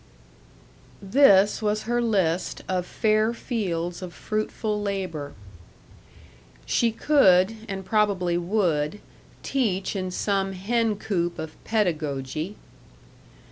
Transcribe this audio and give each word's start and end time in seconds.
This 0.99 1.61
was 1.61 1.83
her 1.83 2.01
list 2.01 2.63
of 2.67 2.87
fair 2.87 3.33
fields 3.35 4.01
of 4.01 4.15
fruitful 4.15 4.81
labor: 4.81 5.33
She 6.65 6.91
could 6.91 7.55
and 7.69 7.85
probably 7.85 8.35
would 8.35 8.99
teach 9.43 9.95
in 9.95 10.09
some 10.09 10.53
hen 10.53 10.95
coop 10.95 11.37
of 11.37 11.51
pedagogy. 11.65 12.55